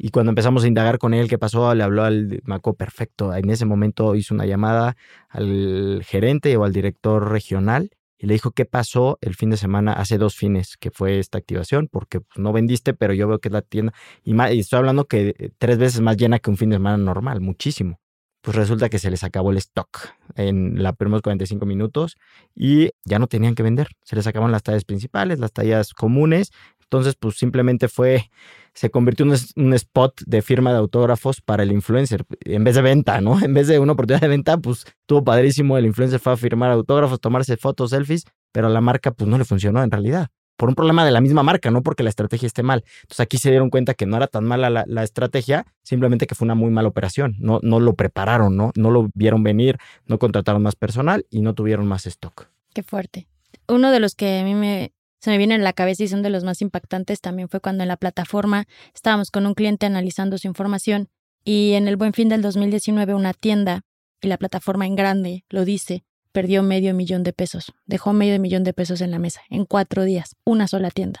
Y 0.00 0.10
cuando 0.10 0.30
empezamos 0.30 0.62
a 0.62 0.68
indagar 0.68 0.98
con 0.98 1.12
él 1.12 1.28
qué 1.28 1.38
pasó, 1.38 1.74
le 1.74 1.82
habló 1.82 2.04
al 2.04 2.40
Maco 2.44 2.74
perfecto. 2.74 3.34
En 3.34 3.50
ese 3.50 3.64
momento 3.64 4.14
hizo 4.14 4.32
una 4.32 4.46
llamada 4.46 4.96
al 5.28 6.02
gerente 6.06 6.56
o 6.56 6.62
al 6.62 6.72
director 6.72 7.30
regional 7.32 7.90
y 8.18 8.26
le 8.26 8.34
dijo 8.34 8.50
qué 8.50 8.64
pasó 8.64 9.18
el 9.20 9.34
fin 9.34 9.50
de 9.50 9.56
semana, 9.56 9.92
hace 9.92 10.18
dos 10.18 10.34
fines 10.34 10.76
que 10.76 10.90
fue 10.90 11.18
esta 11.18 11.38
activación, 11.38 11.88
porque 11.90 12.20
pues, 12.20 12.38
no 12.38 12.52
vendiste, 12.52 12.92
pero 12.92 13.14
yo 13.14 13.28
veo 13.28 13.38
que 13.38 13.48
es 13.48 13.52
la 13.52 13.62
tienda, 13.62 13.92
y, 14.24 14.34
y 14.34 14.58
estoy 14.58 14.78
hablando 14.78 15.06
que 15.06 15.36
eh, 15.38 15.50
tres 15.56 15.78
veces 15.78 16.00
más 16.00 16.16
llena 16.16 16.40
que 16.40 16.50
un 16.50 16.56
fin 16.56 16.70
de 16.70 16.76
semana 16.76 16.96
normal, 16.96 17.40
muchísimo. 17.40 18.00
Pues 18.48 18.56
resulta 18.56 18.88
que 18.88 18.98
se 18.98 19.10
les 19.10 19.24
acabó 19.24 19.50
el 19.50 19.58
stock 19.58 20.08
en 20.34 20.82
los 20.82 20.96
primeros 20.96 21.20
45 21.20 21.66
minutos 21.66 22.16
y 22.56 22.88
ya 23.04 23.18
no 23.18 23.26
tenían 23.26 23.54
que 23.54 23.62
vender. 23.62 23.88
Se 24.04 24.16
les 24.16 24.26
acabaron 24.26 24.52
las 24.52 24.62
tallas 24.62 24.86
principales, 24.86 25.38
las 25.38 25.52
tallas 25.52 25.92
comunes. 25.92 26.50
Entonces, 26.80 27.14
pues 27.14 27.36
simplemente 27.36 27.88
fue 27.88 28.30
se 28.72 28.88
convirtió 28.88 29.26
en 29.26 29.34
un 29.56 29.74
spot 29.74 30.22
de 30.24 30.40
firma 30.40 30.72
de 30.72 30.78
autógrafos 30.78 31.42
para 31.42 31.62
el 31.62 31.72
influencer, 31.72 32.24
en 32.40 32.64
vez 32.64 32.76
de 32.76 32.80
venta, 32.80 33.20
¿no? 33.20 33.38
En 33.44 33.52
vez 33.52 33.66
de 33.68 33.80
una 33.80 33.92
oportunidad 33.92 34.22
de 34.22 34.28
venta, 34.28 34.56
pues 34.56 34.86
estuvo 34.86 35.22
padrísimo, 35.22 35.76
el 35.76 35.84
influencer 35.84 36.18
fue 36.18 36.32
a 36.32 36.38
firmar 36.38 36.70
autógrafos, 36.70 37.20
tomarse 37.20 37.58
fotos, 37.58 37.90
selfies, 37.90 38.24
pero 38.50 38.68
a 38.68 38.70
la 38.70 38.80
marca 38.80 39.10
pues 39.10 39.28
no 39.28 39.36
le 39.36 39.44
funcionó 39.44 39.82
en 39.82 39.90
realidad, 39.90 40.28
por 40.58 40.68
un 40.68 40.74
problema 40.74 41.04
de 41.04 41.12
la 41.12 41.20
misma 41.20 41.44
marca, 41.44 41.70
no 41.70 41.82
porque 41.82 42.02
la 42.02 42.10
estrategia 42.10 42.46
esté 42.46 42.64
mal. 42.64 42.84
Entonces 43.02 43.20
aquí 43.20 43.38
se 43.38 43.50
dieron 43.50 43.70
cuenta 43.70 43.94
que 43.94 44.06
no 44.06 44.16
era 44.16 44.26
tan 44.26 44.44
mala 44.44 44.84
la, 44.86 45.02
estrategia, 45.04 45.66
simplemente 45.84 46.26
que 46.26 46.34
fue 46.34 46.46
una 46.46 46.56
muy 46.56 46.70
mala 46.70 46.88
operación, 46.88 47.36
no, 47.38 47.60
no 47.62 47.78
lo 47.78 47.94
prepararon, 47.94 48.56
¿no? 48.56 48.72
No 48.74 48.90
lo 48.90 49.08
vieron 49.14 49.44
venir, 49.44 49.78
no 50.06 50.18
contrataron 50.18 50.60
más 50.60 50.74
personal 50.74 51.24
y 51.30 51.42
no 51.42 51.54
tuvieron 51.54 51.86
más 51.86 52.06
stock. 52.06 52.48
Qué 52.74 52.82
fuerte. 52.82 53.28
Uno 53.68 53.92
de 53.92 54.00
los 54.00 54.16
que 54.16 54.40
a 54.40 54.44
mí 54.44 54.54
me 54.54 54.92
se 55.20 55.30
me 55.30 55.38
viene 55.38 55.54
en 55.54 55.64
la 55.64 55.72
cabeza 55.72 56.04
y 56.04 56.08
son 56.08 56.22
de 56.22 56.30
los 56.30 56.44
más 56.44 56.60
impactantes 56.60 57.20
también 57.20 57.48
fue 57.48 57.60
cuando 57.60 57.82
en 57.82 57.88
la 57.88 57.96
plataforma 57.96 58.66
estábamos 58.94 59.30
con 59.30 59.46
un 59.46 59.54
cliente 59.54 59.86
analizando 59.86 60.38
su 60.38 60.46
información 60.46 61.08
y 61.44 61.74
en 61.74 61.88
el 61.88 61.96
buen 61.96 62.12
fin 62.12 62.28
del 62.28 62.42
2019 62.42 63.14
una 63.14 63.32
tienda, 63.32 63.82
y 64.20 64.26
la 64.26 64.36
plataforma 64.36 64.86
en 64.86 64.96
grande 64.96 65.44
lo 65.48 65.64
dice, 65.64 66.04
perdió 66.38 66.62
medio 66.62 66.94
millón 66.94 67.24
de 67.24 67.32
pesos, 67.32 67.72
dejó 67.84 68.12
medio 68.12 68.38
millón 68.38 68.62
de 68.62 68.72
pesos 68.72 69.00
en 69.00 69.10
la 69.10 69.18
mesa 69.18 69.40
en 69.50 69.64
cuatro 69.64 70.04
días, 70.04 70.36
una 70.44 70.68
sola 70.68 70.92
tienda. 70.92 71.20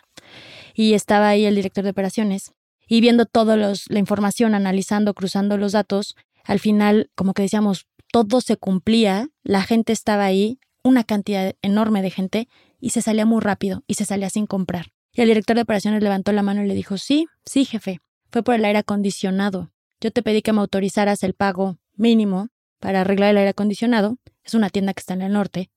Y 0.74 0.94
estaba 0.94 1.28
ahí 1.28 1.44
el 1.44 1.56
director 1.56 1.82
de 1.82 1.90
operaciones 1.90 2.52
y 2.86 3.00
viendo 3.00 3.26
toda 3.26 3.56
la 3.56 3.98
información, 3.98 4.54
analizando, 4.54 5.14
cruzando 5.14 5.56
los 5.56 5.72
datos, 5.72 6.14
al 6.44 6.60
final 6.60 7.10
como 7.16 7.34
que 7.34 7.42
decíamos, 7.42 7.88
todo 8.12 8.40
se 8.40 8.56
cumplía, 8.56 9.26
la 9.42 9.62
gente 9.62 9.92
estaba 9.92 10.24
ahí, 10.24 10.60
una 10.84 11.02
cantidad 11.02 11.56
enorme 11.62 12.00
de 12.00 12.10
gente 12.10 12.48
y 12.78 12.90
se 12.90 13.02
salía 13.02 13.26
muy 13.26 13.40
rápido 13.40 13.82
y 13.88 13.94
se 13.94 14.04
salía 14.04 14.30
sin 14.30 14.46
comprar. 14.46 14.92
Y 15.12 15.22
el 15.22 15.26
director 15.26 15.56
de 15.56 15.62
operaciones 15.62 16.00
levantó 16.00 16.30
la 16.30 16.44
mano 16.44 16.62
y 16.62 16.68
le 16.68 16.74
dijo, 16.74 16.96
sí, 16.96 17.26
sí, 17.44 17.64
jefe, 17.64 17.98
fue 18.30 18.44
por 18.44 18.54
el 18.54 18.64
aire 18.64 18.78
acondicionado. 18.78 19.72
Yo 20.00 20.12
te 20.12 20.22
pedí 20.22 20.42
que 20.42 20.52
me 20.52 20.60
autorizaras 20.60 21.24
el 21.24 21.34
pago 21.34 21.76
mínimo 21.96 22.50
para 22.78 23.00
arreglar 23.00 23.30
el 23.30 23.38
aire 23.38 23.50
acondicionado. 23.50 24.18
Es 24.48 24.54
una 24.54 24.70
tienda 24.70 24.94
que 24.94 25.00
está 25.00 25.12
en 25.12 25.20
el 25.20 25.34
norte, 25.34 25.70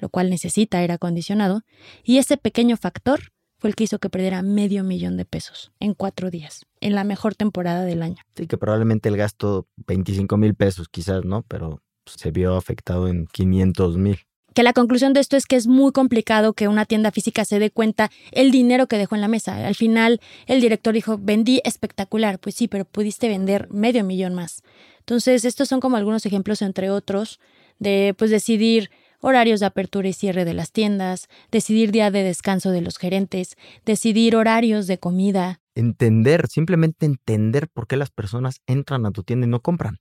lo 0.00 0.08
cual 0.08 0.30
necesita 0.30 0.78
aire 0.78 0.94
acondicionado. 0.94 1.62
Y 2.02 2.18
ese 2.18 2.36
pequeño 2.36 2.76
factor 2.76 3.20
fue 3.56 3.70
el 3.70 3.76
que 3.76 3.84
hizo 3.84 4.00
que 4.00 4.10
perdiera 4.10 4.42
medio 4.42 4.82
millón 4.82 5.16
de 5.16 5.24
pesos 5.24 5.70
en 5.78 5.94
cuatro 5.94 6.28
días, 6.28 6.66
en 6.80 6.96
la 6.96 7.04
mejor 7.04 7.36
temporada 7.36 7.84
del 7.84 8.02
año. 8.02 8.16
Sí, 8.34 8.48
que 8.48 8.58
probablemente 8.58 9.08
el 9.08 9.16
gasto 9.16 9.68
25 9.86 10.36
mil 10.38 10.56
pesos 10.56 10.88
quizás, 10.88 11.24
¿no? 11.24 11.44
Pero 11.46 11.82
se 12.04 12.32
vio 12.32 12.56
afectado 12.56 13.06
en 13.06 13.28
500 13.28 13.96
mil 13.96 14.18
que 14.56 14.62
la 14.62 14.72
conclusión 14.72 15.12
de 15.12 15.20
esto 15.20 15.36
es 15.36 15.44
que 15.44 15.56
es 15.56 15.66
muy 15.66 15.92
complicado 15.92 16.54
que 16.54 16.66
una 16.66 16.86
tienda 16.86 17.10
física 17.10 17.44
se 17.44 17.58
dé 17.58 17.70
cuenta 17.70 18.10
el 18.32 18.50
dinero 18.50 18.86
que 18.86 18.96
dejó 18.96 19.14
en 19.14 19.20
la 19.20 19.28
mesa. 19.28 19.66
Al 19.66 19.74
final, 19.74 20.18
el 20.46 20.62
director 20.62 20.94
dijo, 20.94 21.18
vendí 21.20 21.60
espectacular. 21.62 22.38
Pues 22.38 22.54
sí, 22.54 22.66
pero 22.66 22.86
pudiste 22.86 23.28
vender 23.28 23.68
medio 23.70 24.02
millón 24.02 24.34
más. 24.34 24.62
Entonces, 25.00 25.44
estos 25.44 25.68
son 25.68 25.80
como 25.80 25.98
algunos 25.98 26.24
ejemplos, 26.24 26.62
entre 26.62 26.88
otros, 26.88 27.38
de 27.78 28.14
pues 28.16 28.30
decidir 28.30 28.90
horarios 29.20 29.60
de 29.60 29.66
apertura 29.66 30.08
y 30.08 30.12
cierre 30.12 30.44
de 30.44 30.54
las 30.54 30.72
tiendas, 30.72 31.28
decidir 31.50 31.90
día 31.90 32.10
de 32.10 32.22
descanso 32.22 32.70
de 32.70 32.80
los 32.80 32.98
gerentes, 32.98 33.56
decidir 33.84 34.36
horarios 34.36 34.86
de 34.86 34.98
comida. 34.98 35.60
Entender, 35.74 36.46
simplemente 36.48 37.06
entender 37.06 37.68
por 37.68 37.86
qué 37.86 37.96
las 37.96 38.10
personas 38.10 38.60
entran 38.66 39.04
a 39.06 39.10
tu 39.10 39.22
tienda 39.22 39.46
y 39.46 39.50
no 39.50 39.60
compran. 39.60 39.98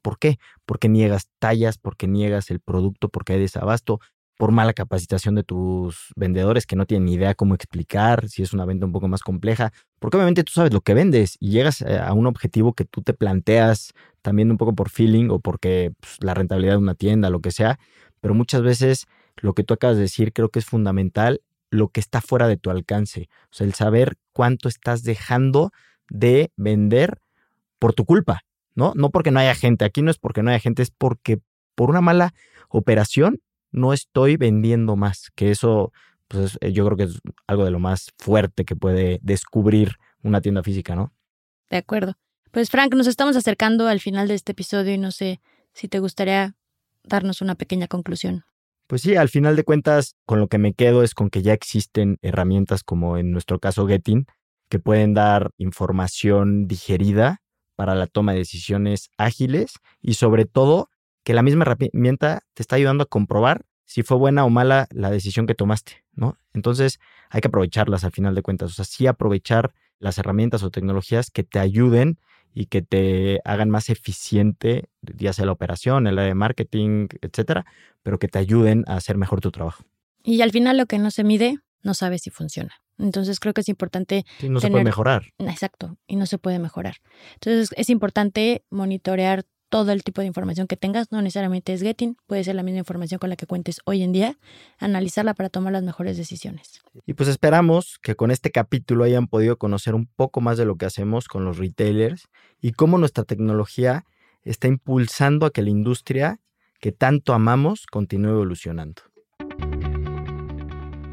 ¿Por 0.00 0.18
qué? 0.18 0.38
Porque 0.66 0.88
niegas 0.88 1.28
tallas, 1.38 1.78
porque 1.78 2.08
niegas 2.08 2.50
el 2.50 2.60
producto, 2.60 3.08
porque 3.08 3.34
hay 3.34 3.40
desabasto, 3.40 4.00
por 4.36 4.50
mala 4.50 4.72
capacitación 4.72 5.36
de 5.36 5.44
tus 5.44 6.08
vendedores 6.16 6.66
que 6.66 6.74
no 6.74 6.86
tienen 6.86 7.04
ni 7.04 7.14
idea 7.14 7.34
cómo 7.34 7.54
explicar 7.54 8.28
si 8.28 8.42
es 8.42 8.52
una 8.52 8.64
venta 8.64 8.86
un 8.86 8.92
poco 8.92 9.06
más 9.06 9.22
compleja, 9.22 9.72
porque 10.02 10.16
obviamente 10.16 10.42
tú 10.42 10.50
sabes 10.52 10.72
lo 10.72 10.80
que 10.80 10.94
vendes 10.94 11.36
y 11.38 11.50
llegas 11.50 11.80
eh, 11.80 11.96
a 11.96 12.12
un 12.12 12.26
objetivo 12.26 12.72
que 12.72 12.84
tú 12.84 13.02
te 13.02 13.14
planteas 13.14 13.92
también 14.20 14.50
un 14.50 14.56
poco 14.58 14.74
por 14.74 14.90
feeling 14.90 15.28
o 15.30 15.38
porque 15.38 15.92
pues, 16.00 16.16
la 16.18 16.34
rentabilidad 16.34 16.72
de 16.72 16.78
una 16.78 16.96
tienda, 16.96 17.30
lo 17.30 17.38
que 17.38 17.52
sea, 17.52 17.78
pero 18.20 18.34
muchas 18.34 18.62
veces 18.62 19.06
lo 19.36 19.54
que 19.54 19.62
tú 19.62 19.74
acabas 19.74 19.96
de 19.96 20.02
decir 20.02 20.32
creo 20.32 20.48
que 20.48 20.58
es 20.58 20.66
fundamental 20.66 21.40
lo 21.70 21.86
que 21.86 22.00
está 22.00 22.20
fuera 22.20 22.48
de 22.48 22.56
tu 22.56 22.70
alcance, 22.70 23.28
o 23.44 23.54
sea, 23.54 23.64
el 23.64 23.74
saber 23.74 24.16
cuánto 24.32 24.68
estás 24.68 25.04
dejando 25.04 25.70
de 26.10 26.50
vender 26.56 27.20
por 27.78 27.94
tu 27.94 28.04
culpa. 28.04 28.40
¿no? 28.74 28.94
No 28.96 29.10
porque 29.10 29.30
no 29.30 29.38
haya 29.38 29.54
gente, 29.54 29.84
aquí 29.84 30.02
no 30.02 30.10
es 30.10 30.18
porque 30.18 30.42
no 30.42 30.50
haya 30.50 30.58
gente, 30.58 30.82
es 30.82 30.90
porque 30.90 31.38
por 31.76 31.90
una 31.90 32.00
mala 32.00 32.34
operación 32.68 33.40
no 33.70 33.92
estoy 33.92 34.36
vendiendo 34.36 34.96
más, 34.96 35.30
que 35.36 35.52
eso 35.52 35.92
pues 36.32 36.58
eh, 36.60 36.72
yo 36.72 36.84
creo 36.86 36.96
que 36.96 37.04
es 37.04 37.20
algo 37.46 37.64
de 37.64 37.70
lo 37.70 37.78
más 37.78 38.10
fuerte 38.18 38.64
que 38.64 38.74
puede 38.74 39.18
descubrir 39.22 39.96
una 40.22 40.40
tienda 40.40 40.62
física, 40.62 40.96
¿no? 40.96 41.12
De 41.70 41.76
acuerdo. 41.76 42.14
Pues 42.50 42.70
Frank, 42.70 42.94
nos 42.94 43.06
estamos 43.06 43.36
acercando 43.36 43.88
al 43.88 44.00
final 44.00 44.28
de 44.28 44.34
este 44.34 44.52
episodio 44.52 44.92
y 44.92 44.98
no 44.98 45.10
sé 45.10 45.40
si 45.72 45.88
te 45.88 45.98
gustaría 45.98 46.54
darnos 47.04 47.40
una 47.40 47.54
pequeña 47.54 47.88
conclusión. 47.88 48.44
Pues 48.86 49.02
sí, 49.02 49.16
al 49.16 49.28
final 49.28 49.56
de 49.56 49.64
cuentas, 49.64 50.16
con 50.26 50.38
lo 50.38 50.48
que 50.48 50.58
me 50.58 50.74
quedo 50.74 51.02
es 51.02 51.14
con 51.14 51.30
que 51.30 51.42
ya 51.42 51.52
existen 51.52 52.18
herramientas 52.20 52.82
como 52.82 53.16
en 53.16 53.30
nuestro 53.30 53.58
caso 53.58 53.86
Getting, 53.86 54.26
que 54.68 54.78
pueden 54.78 55.14
dar 55.14 55.50
información 55.56 56.66
digerida 56.66 57.38
para 57.74 57.94
la 57.94 58.06
toma 58.06 58.32
de 58.32 58.38
decisiones 58.38 59.10
ágiles 59.16 59.74
y 60.00 60.14
sobre 60.14 60.44
todo 60.44 60.88
que 61.24 61.34
la 61.34 61.42
misma 61.42 61.64
herramienta 61.64 62.42
te 62.54 62.62
está 62.62 62.76
ayudando 62.76 63.04
a 63.04 63.06
comprobar 63.06 63.64
si 63.84 64.02
fue 64.02 64.16
buena 64.16 64.44
o 64.44 64.50
mala 64.50 64.88
la 64.90 65.10
decisión 65.10 65.46
que 65.46 65.54
tomaste, 65.54 66.04
¿no? 66.14 66.36
Entonces 66.52 67.00
hay 67.30 67.40
que 67.40 67.48
aprovecharlas 67.48 68.04
al 68.04 68.12
final 68.12 68.34
de 68.34 68.42
cuentas, 68.42 68.70
o 68.70 68.74
sea, 68.74 68.84
sí 68.84 69.06
aprovechar 69.06 69.72
las 69.98 70.18
herramientas 70.18 70.62
o 70.62 70.70
tecnologías 70.70 71.30
que 71.30 71.44
te 71.44 71.58
ayuden 71.58 72.18
y 72.54 72.66
que 72.66 72.82
te 72.82 73.40
hagan 73.44 73.70
más 73.70 73.88
eficiente, 73.88 74.88
ya 75.00 75.32
sea 75.32 75.46
la 75.46 75.52
operación, 75.52 76.06
el 76.06 76.18
área 76.18 76.28
de 76.28 76.34
marketing, 76.34 77.08
etcétera, 77.22 77.64
pero 78.02 78.18
que 78.18 78.28
te 78.28 78.38
ayuden 78.38 78.84
a 78.86 78.96
hacer 78.96 79.16
mejor 79.16 79.40
tu 79.40 79.50
trabajo. 79.50 79.84
Y 80.22 80.42
al 80.42 80.50
final 80.50 80.76
lo 80.76 80.86
que 80.86 80.98
no 80.98 81.10
se 81.10 81.24
mide, 81.24 81.58
no 81.82 81.94
sabe 81.94 82.18
si 82.18 82.30
funciona. 82.30 82.74
Entonces 82.98 83.40
creo 83.40 83.54
que 83.54 83.62
es 83.62 83.68
importante. 83.68 84.24
Sí, 84.38 84.48
no 84.48 84.60
se 84.60 84.70
puede 84.70 84.84
mejorar. 84.84 85.32
Exacto, 85.38 85.96
y 86.06 86.16
no 86.16 86.26
se 86.26 86.38
puede 86.38 86.58
mejorar. 86.58 86.96
Entonces 87.34 87.70
es 87.76 87.90
importante 87.90 88.64
monitorear 88.70 89.44
todo 89.72 89.90
el 89.92 90.04
tipo 90.04 90.20
de 90.20 90.26
información 90.26 90.66
que 90.66 90.76
tengas, 90.76 91.10
no 91.12 91.22
necesariamente 91.22 91.72
es 91.72 91.80
Getting, 91.80 92.18
puede 92.26 92.44
ser 92.44 92.56
la 92.56 92.62
misma 92.62 92.80
información 92.80 93.18
con 93.18 93.30
la 93.30 93.36
que 93.36 93.46
cuentes 93.46 93.80
hoy 93.86 94.02
en 94.02 94.12
día, 94.12 94.38
analizarla 94.78 95.32
para 95.32 95.48
tomar 95.48 95.72
las 95.72 95.82
mejores 95.82 96.18
decisiones. 96.18 96.82
Y 97.06 97.14
pues 97.14 97.30
esperamos 97.30 97.98
que 98.02 98.14
con 98.14 98.30
este 98.30 98.50
capítulo 98.50 99.04
hayan 99.04 99.28
podido 99.28 99.56
conocer 99.56 99.94
un 99.94 100.04
poco 100.04 100.42
más 100.42 100.58
de 100.58 100.66
lo 100.66 100.76
que 100.76 100.84
hacemos 100.84 101.26
con 101.26 101.46
los 101.46 101.56
retailers 101.56 102.28
y 102.60 102.72
cómo 102.72 102.98
nuestra 102.98 103.24
tecnología 103.24 104.04
está 104.42 104.68
impulsando 104.68 105.46
a 105.46 105.50
que 105.50 105.62
la 105.62 105.70
industria 105.70 106.38
que 106.78 106.92
tanto 106.92 107.32
amamos 107.32 107.86
continúe 107.86 108.32
evolucionando. 108.32 109.11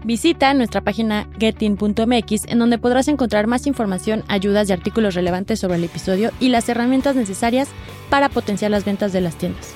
Visita 0.04 0.54
nuestra 0.54 0.82
página 0.82 1.28
getin.mx 1.40 2.46
en 2.48 2.60
donde 2.60 2.78
podrás 2.78 3.08
encontrar 3.08 3.48
más 3.48 3.68
información, 3.68 4.24
ayudas 4.28 4.70
y 4.70 4.74
artículos 4.74 5.14
relevantes 5.14 5.60
sobre 5.60 5.76
el 5.76 5.84
episodio 5.84 6.32
y 6.40 6.50
las 6.50 6.70
herramientas 6.70 7.16
necesarias 7.16 7.70
para 8.10 8.30
potenciar 8.30 8.72
las 8.72 8.86
ventas 8.86 9.12
de 9.12 9.22
las 9.22 9.36
tiendas. 9.36 9.74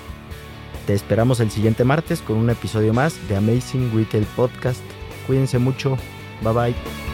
Te 0.87 0.93
esperamos 0.93 1.39
el 1.39 1.51
siguiente 1.51 1.83
martes 1.83 2.21
con 2.21 2.37
un 2.37 2.49
episodio 2.49 2.93
más 2.93 3.15
de 3.27 3.37
Amazing 3.37 3.91
Retail 3.95 4.25
Podcast. 4.35 4.81
Cuídense 5.27 5.57
mucho. 5.57 5.97
Bye 6.41 6.53
bye. 6.53 7.12